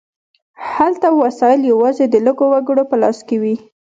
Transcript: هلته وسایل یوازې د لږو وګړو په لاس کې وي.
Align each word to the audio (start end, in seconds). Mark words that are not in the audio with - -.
هلته 0.73 1.07
وسایل 1.21 1.61
یوازې 1.71 2.05
د 2.09 2.15
لږو 2.25 2.45
وګړو 2.53 2.83
په 2.91 2.95
لاس 3.01 3.17
کې 3.27 3.37
وي. 3.41 3.55